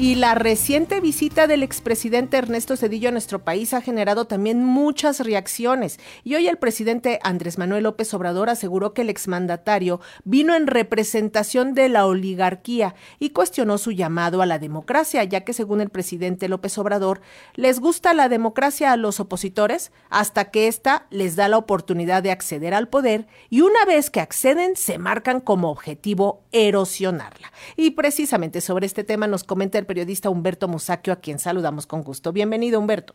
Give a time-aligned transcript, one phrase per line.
[0.00, 5.20] Y la reciente visita del expresidente Ernesto Cedillo a nuestro país ha generado también muchas
[5.20, 6.00] reacciones.
[6.24, 11.74] Y hoy el presidente Andrés Manuel López Obrador aseguró que el exmandatario vino en representación
[11.74, 16.48] de la oligarquía y cuestionó su llamado a la democracia, ya que según el presidente
[16.48, 17.20] López Obrador,
[17.54, 22.30] les gusta la democracia a los opositores hasta que ésta les da la oportunidad de
[22.30, 27.52] acceder al poder y una vez que acceden se marcan como objetivo erosionarla.
[27.76, 32.04] Y precisamente sobre este tema nos comenta el periodista Humberto Musacchio, a quien saludamos con
[32.04, 32.32] gusto.
[32.32, 33.12] Bienvenido, Humberto.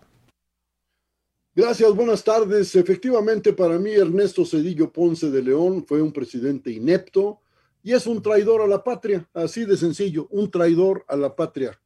[1.55, 2.75] Gracias, buenas tardes.
[2.75, 7.39] Efectivamente, para mí Ernesto Cedillo Ponce de León fue un presidente inepto
[7.81, 11.79] y es un traidor a la patria, así de sencillo, un traidor a la patria.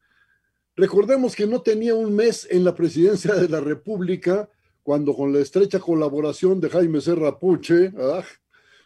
[0.75, 4.49] Recordemos que no tenía un mes en la presidencia de la República
[4.81, 8.23] cuando con la estrecha colaboración de Jaime Serra Puche, ah,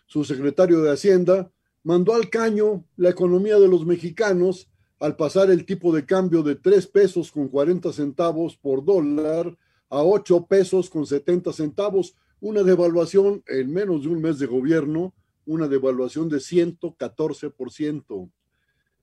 [0.06, 1.50] su secretario de Hacienda,
[1.82, 4.68] mandó al caño la economía de los mexicanos
[5.04, 9.54] al pasar el tipo de cambio de 3 pesos con 40 centavos por dólar
[9.90, 15.14] a 8 pesos con 70 centavos, una devaluación en menos de un mes de gobierno,
[15.46, 18.32] una devaluación de 114%.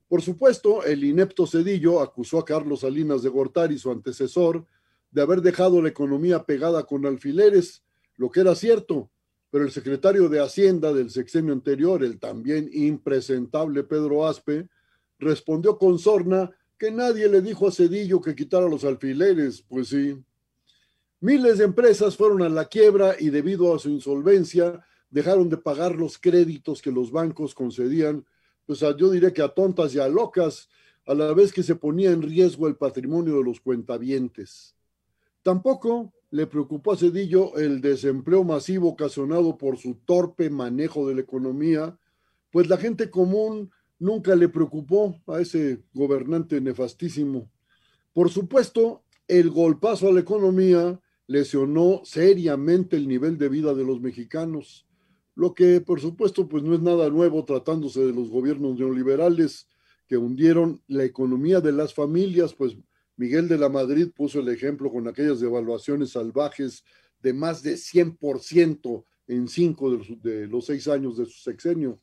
[0.07, 4.65] Por supuesto, el inepto Cedillo acusó a Carlos Salinas de Gortari, su antecesor,
[5.11, 7.83] de haber dejado la economía pegada con alfileres,
[8.17, 9.11] lo que era cierto,
[9.51, 14.67] pero el secretario de Hacienda del sexenio anterior, el también impresentable Pedro Aspe,
[15.21, 20.21] respondió con sorna que nadie le dijo a Cedillo que quitara los alfileres, pues sí.
[21.19, 25.95] Miles de empresas fueron a la quiebra y debido a su insolvencia dejaron de pagar
[25.95, 28.25] los créditos que los bancos concedían,
[28.65, 30.69] pues yo diré que a tontas y a locas,
[31.05, 34.75] a la vez que se ponía en riesgo el patrimonio de los cuentavientes.
[35.43, 41.21] Tampoco le preocupó a Cedillo el desempleo masivo ocasionado por su torpe manejo de la
[41.21, 41.95] economía,
[42.51, 47.51] pues la gente común nunca le preocupó a ese gobernante nefastísimo.
[48.13, 54.01] Por supuesto, el golpazo a la economía lesionó seriamente el nivel de vida de los
[54.01, 54.87] mexicanos,
[55.35, 59.69] lo que por supuesto pues no es nada nuevo tratándose de los gobiernos neoliberales
[60.07, 62.75] que hundieron la economía de las familias, pues
[63.17, 66.83] Miguel de la Madrid puso el ejemplo con aquellas devaluaciones salvajes
[67.21, 72.01] de más de 100% en cinco de los seis años de su sexenio.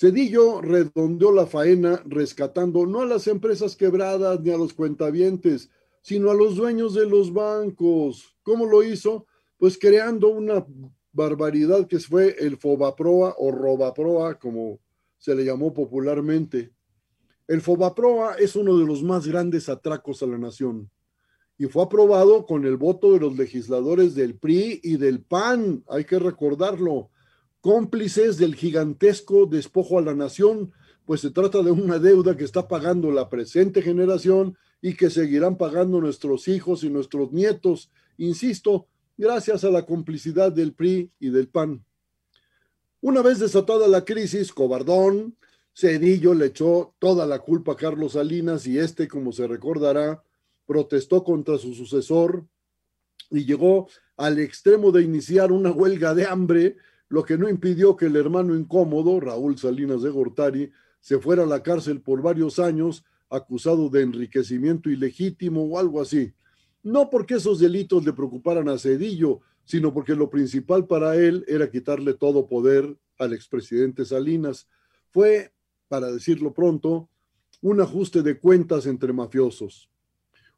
[0.00, 5.70] Cedillo redondeó la faena rescatando no a las empresas quebradas ni a los cuentavientes,
[6.02, 8.36] sino a los dueños de los bancos.
[8.44, 9.26] ¿Cómo lo hizo?
[9.56, 10.64] Pues creando una
[11.10, 14.78] barbaridad que fue el Fobaproa o Robaproa, como
[15.18, 16.70] se le llamó popularmente.
[17.48, 20.88] El Fobaproa es uno de los más grandes atracos a la nación
[21.56, 26.04] y fue aprobado con el voto de los legisladores del PRI y del PAN, hay
[26.04, 27.10] que recordarlo
[27.68, 30.72] cómplices del gigantesco despojo a la nación,
[31.04, 35.58] pues se trata de una deuda que está pagando la presente generación y que seguirán
[35.58, 38.86] pagando nuestros hijos y nuestros nietos, insisto,
[39.18, 41.84] gracias a la complicidad del PRI y del PAN.
[43.02, 45.36] Una vez desatada la crisis, Cobardón,
[45.74, 50.22] Cedillo le echó toda la culpa a Carlos Salinas y este, como se recordará,
[50.64, 52.46] protestó contra su sucesor
[53.30, 56.76] y llegó al extremo de iniciar una huelga de hambre
[57.08, 60.70] lo que no impidió que el hermano incómodo, Raúl Salinas de Gortari,
[61.00, 66.32] se fuera a la cárcel por varios años acusado de enriquecimiento ilegítimo o algo así.
[66.82, 71.70] No porque esos delitos le preocuparan a Cedillo, sino porque lo principal para él era
[71.70, 74.68] quitarle todo poder al expresidente Salinas.
[75.10, 75.52] Fue,
[75.88, 77.08] para decirlo pronto,
[77.60, 79.90] un ajuste de cuentas entre mafiosos.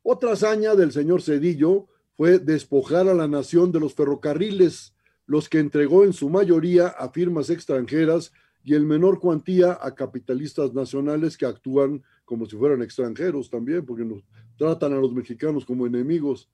[0.02, 1.86] Otra hazaña del señor Cedillo
[2.16, 4.94] fue despojar a la nación de los ferrocarriles,
[5.30, 8.32] los que entregó en su mayoría a firmas extranjeras
[8.64, 14.04] y en menor cuantía a capitalistas nacionales que actúan como si fueran extranjeros también, porque
[14.04, 14.24] nos
[14.58, 16.50] tratan a los mexicanos como enemigos.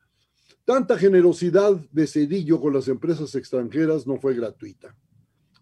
[0.67, 4.95] Tanta generosidad de Cedillo con las empresas extranjeras no fue gratuita.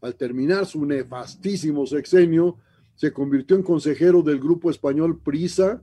[0.01, 2.59] Al terminar su nefastísimo sexenio,
[2.97, 5.81] se convirtió en consejero del grupo español Prisa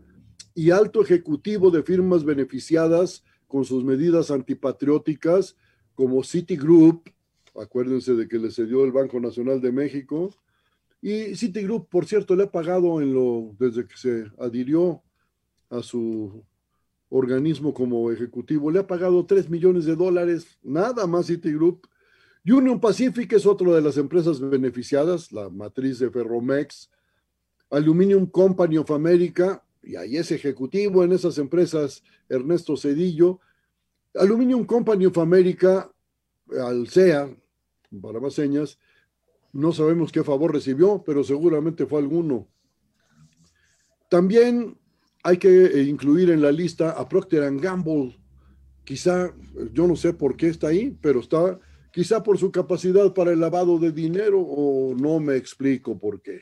[0.53, 5.55] y alto ejecutivo de firmas beneficiadas con sus medidas antipatrióticas
[5.95, 7.07] como Citigroup,
[7.55, 10.33] Acuérdense de que le cedió el Banco Nacional de México.
[11.01, 15.01] Y Citigroup, por cierto, le ha pagado en lo, desde que se adhirió
[15.69, 16.43] a su
[17.09, 21.85] organismo como ejecutivo, le ha pagado 3 millones de dólares, nada más Citigroup.
[22.45, 26.89] Union Pacific es otra de las empresas beneficiadas, la matriz de Ferromex.
[27.69, 33.39] Aluminium Company of America, y ahí es ejecutivo en esas empresas Ernesto Cedillo,
[34.13, 35.89] Aluminium Company of America,
[36.59, 36.87] al
[37.91, 38.79] CEA, para más señas,
[39.53, 42.47] no sabemos qué favor recibió, pero seguramente fue alguno.
[44.09, 44.77] También
[45.23, 48.17] hay que eh, incluir en la lista a Procter Gamble.
[48.83, 49.33] Quizá,
[49.73, 51.59] yo no sé por qué está ahí, pero está
[51.91, 56.41] quizá por su capacidad para el lavado de dinero o no me explico por qué.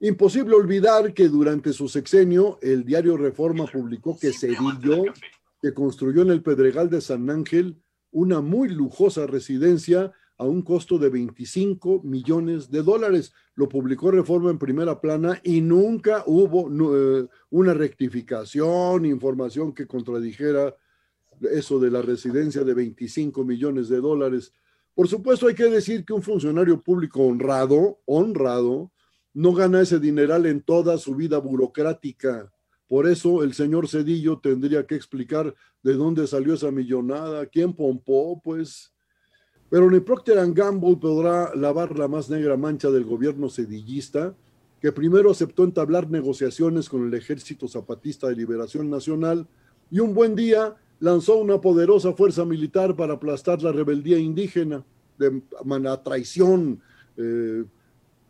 [0.00, 5.04] Imposible olvidar que durante su sexenio el diario Reforma publicó que Cedillo,
[5.60, 7.76] que construyó en el Pedregal de San Ángel
[8.10, 13.34] una muy lujosa residencia a un costo de 25 millones de dólares.
[13.56, 20.74] Lo publicó Reforma en primera plana y nunca hubo eh, una rectificación, información que contradijera
[21.52, 24.54] eso de la residencia de 25 millones de dólares.
[24.94, 28.90] Por supuesto, hay que decir que un funcionario público honrado, honrado,
[29.34, 32.50] no gana ese dineral en toda su vida burocrática.
[32.88, 38.40] Por eso el señor Cedillo tendría que explicar de dónde salió esa millonada, quién pompó,
[38.42, 38.94] pues
[39.70, 44.34] pero ni Procter Gamble podrá lavar la más negra mancha del gobierno sedillista,
[44.80, 49.46] que primero aceptó entablar negociaciones con el Ejército Zapatista de Liberación Nacional
[49.90, 54.84] y un buen día lanzó una poderosa fuerza militar para aplastar la rebeldía indígena
[55.18, 56.80] de manera traición,
[57.16, 57.64] eh,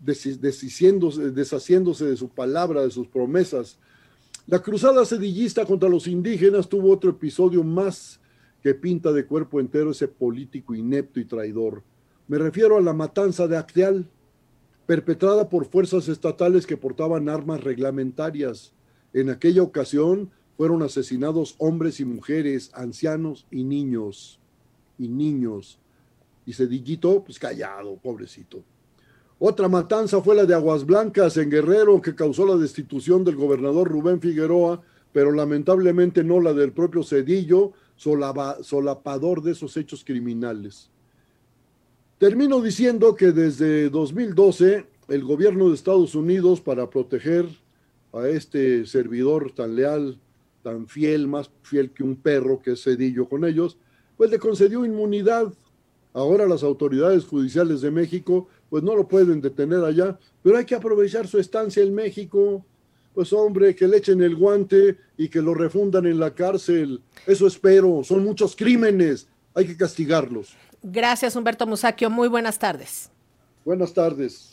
[0.01, 3.79] deshaciéndose de su palabra, de sus promesas.
[4.47, 8.20] La cruzada sedillista contra los indígenas tuvo otro episodio más
[8.63, 11.83] que pinta de cuerpo entero ese político inepto y traidor.
[12.29, 14.07] Me refiero a la matanza de Acteal,
[14.87, 18.73] perpetrada por fuerzas estatales que portaban armas reglamentarias.
[19.13, 24.39] En aquella ocasión fueron asesinados hombres y mujeres, ancianos y niños.
[24.99, 25.79] Y niños.
[26.45, 28.63] Y Cedillito, pues callado, pobrecito.
[29.39, 33.89] Otra matanza fue la de Aguas Blancas en Guerrero, que causó la destitución del gobernador
[33.89, 34.83] Rubén Figueroa,
[35.13, 40.91] pero lamentablemente no la del propio Cedillo, solapador de esos hechos criminales.
[42.19, 47.47] Termino diciendo que desde 2012 el gobierno de Estados Unidos, para proteger
[48.13, 50.19] a este servidor tan leal,
[50.63, 53.77] tan fiel, más fiel que un perro que es Cedillo con ellos,
[54.17, 55.53] pues le concedió inmunidad.
[56.13, 60.75] Ahora las autoridades judiciales de México pues no lo pueden detener allá, pero hay que
[60.75, 62.65] aprovechar su estancia en México
[63.15, 67.01] pues hombre, que le echen el guante y que lo refundan en la cárcel.
[67.27, 70.55] Eso espero, son muchos crímenes, hay que castigarlos.
[70.83, 72.09] Gracias, Humberto Musaquio.
[72.09, 73.11] Muy buenas tardes.
[73.65, 74.50] Buenas tardes.